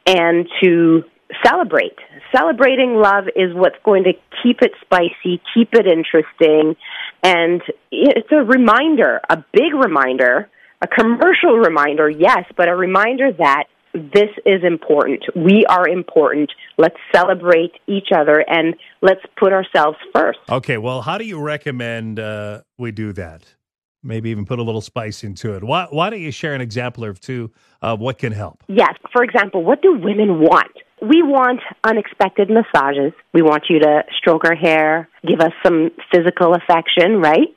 and 0.06 0.48
to 0.62 1.04
celebrate. 1.46 1.98
Celebrating 2.36 2.96
love 2.96 3.26
is 3.36 3.54
what's 3.54 3.76
going 3.84 4.04
to 4.04 4.14
keep 4.42 4.62
it 4.62 4.72
spicy, 4.82 5.42
keep 5.54 5.74
it 5.74 5.88
interesting, 5.88 6.76
and 7.24 7.62
it's 7.92 8.32
a 8.32 8.44
reminder, 8.44 9.22
a 9.30 9.44
big 9.54 9.74
reminder 9.74 10.50
a 10.84 10.88
commercial 10.88 11.58
reminder, 11.58 12.10
yes, 12.10 12.44
but 12.58 12.68
a 12.68 12.76
reminder 12.76 13.32
that 13.32 13.64
this 13.94 14.30
is 14.46 14.64
important. 14.64 15.24
We 15.36 15.66
are 15.70 15.88
important. 15.88 16.52
Let's 16.78 16.98
celebrate 17.14 17.74
each 17.88 18.10
other 18.16 18.44
and 18.48 18.76
let's 19.02 19.22
put 19.40 19.54
ourselves 19.54 19.98
first. 20.14 20.40
Okay, 20.50 20.78
well, 20.78 21.02
how 21.02 21.18
do 21.18 21.26
you 21.26 21.40
recommend 21.40 22.20
uh, 22.20 22.62
we 22.78 22.92
do 22.92 23.14
that? 23.14 23.56
maybe 24.04 24.30
even 24.30 24.46
put 24.46 24.60
a 24.60 24.64
little 24.64 24.82
spice 24.82 25.24
into 25.24 25.54
it. 25.54 25.64
Why, 25.64 25.88
why 25.90 26.10
don't 26.10 26.20
you 26.20 26.32
share 26.32 26.54
an 26.54 26.62
example 26.62 27.06
or 27.06 27.14
two 27.14 27.52
of 27.82 28.00
what 28.00 28.18
can 28.18 28.34
help? 28.34 28.64
Yes. 28.68 28.96
For 29.14 29.24
example, 29.24 29.64
what 29.64 29.82
do 29.82 29.94
women 29.94 30.40
want? 30.40 30.72
We 31.02 31.22
want 31.24 31.62
unexpected 31.84 32.50
massages. 32.50 33.14
We 33.34 33.42
want 33.42 33.64
you 33.70 33.80
to 33.80 34.04
stroke 34.18 34.46
our 34.46 34.56
hair, 34.56 35.10
give 35.26 35.40
us 35.40 35.54
some 35.66 35.92
physical 36.14 36.54
affection, 36.54 37.22
right? 37.22 37.48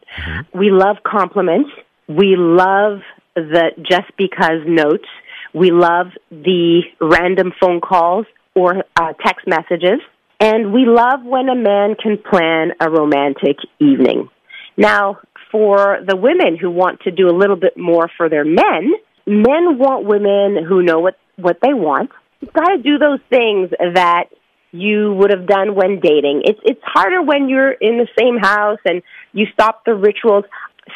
We 0.54 0.70
love 0.70 0.98
compliments. 1.04 1.70
We 2.08 2.36
love 2.36 3.00
the 3.36 3.70
just 3.78 4.10
because 4.16 4.66
notes. 4.66 5.08
We 5.54 5.70
love 5.70 6.08
the 6.30 6.82
random 7.00 7.52
phone 7.60 7.80
calls 7.80 8.26
or 8.54 8.84
uh, 8.96 9.12
text 9.24 9.46
messages. 9.46 10.00
And 10.40 10.72
we 10.72 10.84
love 10.84 11.22
when 11.24 11.48
a 11.48 11.54
man 11.54 11.94
can 11.94 12.18
plan 12.18 12.72
a 12.80 12.90
romantic 12.90 13.56
evening. 13.78 14.28
Now, 14.76 15.18
for 15.50 15.98
the 16.06 16.16
women 16.16 16.58
who 16.60 16.70
want 16.70 17.00
to 17.02 17.10
do 17.10 17.28
a 17.28 17.36
little 17.36 17.56
bit 17.56 17.76
more 17.76 18.10
for 18.16 18.28
their 18.28 18.44
men, 18.44 18.92
men 19.26 19.78
want 19.78 20.04
women 20.04 20.62
who 20.62 20.82
know 20.82 20.98
what, 20.98 21.16
what 21.36 21.58
they 21.62 21.72
want. 21.72 22.10
You've 22.40 22.52
got 22.52 22.68
to 22.68 22.82
do 22.82 22.98
those 22.98 23.20
things 23.30 23.70
that 23.70 24.24
you 24.72 25.14
would 25.14 25.30
have 25.30 25.46
done 25.46 25.74
when 25.74 26.00
dating. 26.00 26.42
It's 26.44 26.60
it's 26.64 26.80
harder 26.82 27.22
when 27.22 27.48
you're 27.48 27.72
in 27.72 27.98
the 27.98 28.08
same 28.18 28.36
house 28.36 28.78
and 28.84 29.02
you 29.32 29.46
stop 29.52 29.84
the 29.84 29.94
rituals. 29.94 30.44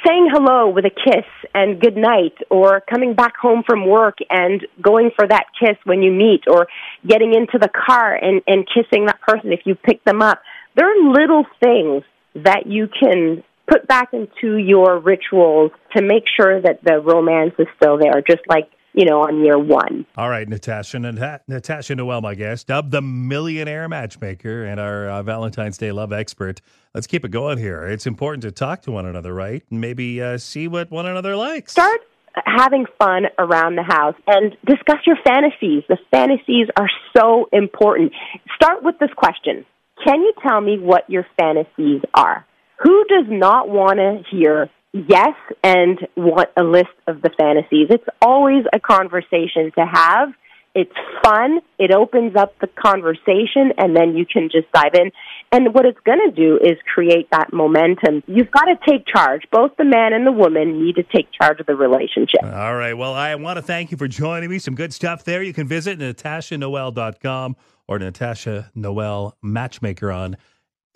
Saying 0.07 0.29
hello 0.33 0.69
with 0.69 0.85
a 0.85 0.91
kiss 0.91 1.27
and 1.53 1.81
good 1.81 1.97
night, 1.97 2.35
or 2.49 2.81
coming 2.81 3.15
back 3.15 3.37
home 3.37 3.65
from 3.67 3.89
work 3.89 4.19
and 4.31 4.65
going 4.81 5.11
for 5.17 5.27
that 5.27 5.47
kiss 5.59 5.77
when 5.85 6.01
you 6.01 6.13
meet, 6.13 6.45
or 6.47 6.69
getting 7.07 7.35
into 7.35 7.59
the 7.59 7.69
car 7.69 8.15
and, 8.15 8.41
and 8.47 8.67
kissing 8.69 9.07
that 9.07 9.21
person 9.21 9.53
if 9.53 9.61
you 9.65 9.75
pick 9.75 10.05
them 10.05 10.23
up. 10.23 10.43
There 10.77 10.87
are 10.87 11.13
little 11.13 11.45
things 11.63 12.05
that 12.37 12.67
you 12.67 12.89
can 12.89 13.43
put 13.69 13.89
back 13.89 14.13
into 14.13 14.57
your 14.57 14.99
rituals 15.01 15.73
to 15.97 16.03
make 16.03 16.25
sure 16.41 16.61
that 16.63 16.85
the 16.85 17.01
romance 17.01 17.55
is 17.59 17.67
still 17.77 17.99
there, 17.99 18.23
just 18.23 18.43
like, 18.49 18.71
you 18.93 19.05
know, 19.05 19.21
on 19.23 19.45
year 19.45 19.59
one. 19.59 20.07
All 20.17 20.29
right, 20.29 20.49
Natacha. 20.49 21.01
Nat- 21.01 21.47
Natacha 21.49 21.97
Noel, 21.97 22.21
my 22.21 22.35
guest, 22.35 22.67
dubbed 22.67 22.91
the 22.91 23.03
millionaire 23.03 23.89
matchmaker 23.89 24.65
and 24.65 24.81
our 24.81 25.09
uh, 25.09 25.23
Valentine's 25.23 25.79
Day 25.79 25.93
love 25.93 26.13
expert. 26.13 26.61
Let's 26.95 27.07
keep 27.07 27.25
it 27.25 27.31
going 27.31 27.59
here. 27.59 27.87
It's 27.87 28.07
important 28.07 28.43
to 28.43 28.51
talk 28.51 28.83
to 28.83 28.91
one 28.91 29.07
another, 29.07 29.33
right? 29.33 29.63
And 29.71 29.81
maybe 29.81 30.21
uh, 30.23 30.39
see 30.39 30.67
what 30.69 30.91
one 30.91 31.07
another 31.07 31.37
likes. 31.37 31.73
Start 31.73 32.01
having 32.45 32.87
fun 32.99 33.25
around 33.39 33.77
the 33.77 33.83
house 33.83 34.15
and 34.27 34.57
discuss 34.67 34.99
your 35.07 35.17
fantasies. 35.25 35.83
The 35.89 35.99
fantasies 36.11 36.69
are 36.77 36.89
so 37.17 37.49
important. 37.53 38.13
Start 38.55 38.83
with 38.83 38.99
this 38.99 39.11
question. 39.17 39.65
Can 40.05 40.21
you 40.21 40.33
tell 40.47 40.61
me 40.61 40.79
what 40.79 41.09
your 41.09 41.27
fantasies 41.39 42.03
are? 42.15 42.47
Who 42.83 43.05
does 43.05 43.27
not 43.29 43.69
want 43.69 43.99
to 43.99 44.23
hear 44.31 44.71
yes 44.93 45.35
and 45.63 45.99
want 46.17 46.49
a 46.57 46.65
list 46.65 46.89
of 47.07 47.23
the 47.23 47.31
fantasies? 47.39 47.89
It's 47.91 48.07
always 48.23 48.65
a 48.73 48.81
conversation 48.81 49.73
to 49.79 49.87
have. 49.87 50.31
It's 50.73 50.93
fun. 51.25 51.61
It 51.81 51.91
opens 51.91 52.37
up 52.37 52.57
the 52.61 52.69
conversation 52.69 53.73
and 53.77 53.97
then 53.97 54.17
you 54.17 54.25
can 54.25 54.49
just 54.53 54.71
dive 54.73 54.95
in. 54.95 55.11
And 55.51 55.75
what 55.75 55.85
it's 55.85 55.99
going 56.05 56.21
to 56.25 56.31
do 56.31 56.59
is 56.63 56.79
create 56.95 57.29
that 57.33 57.53
momentum. 57.53 58.23
You've 58.29 58.53
got 58.53 58.67
to 58.67 58.77
take 58.89 59.05
charge. 59.05 59.43
Both 59.51 59.73
the 59.79 59.85
man 59.85 60.13
and 60.13 60.25
the 60.25 60.33
woman 60.33 60.81
need 60.81 60.95
to 60.95 61.03
take 61.03 61.27
charge 61.33 61.59
of 61.59 61.67
the 61.67 61.75
relationship. 61.75 62.45
All 62.45 62.77
right. 62.77 62.95
Well, 62.95 63.15
I 63.15 63.35
want 63.35 63.57
to 63.57 63.63
thank 63.63 63.91
you 63.91 63.97
for 63.97 64.07
joining 64.07 64.49
me. 64.49 64.61
Some 64.61 64.77
good 64.77 64.95
stuff 64.95 65.25
there. 65.25 65.43
You 65.43 65.53
can 65.53 65.67
visit 65.67 65.99
natachanoel.com 65.99 67.57
or 67.89 67.99
Natacha 67.99 68.71
Noel 68.77 69.37
Matchmaker 69.43 70.13
on 70.13 70.37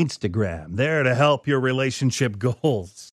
Instagram. 0.01 0.77
There 0.77 1.03
to 1.03 1.17
help 1.17 1.49
your 1.49 1.59
relationship 1.59 2.39
goals. 2.39 3.03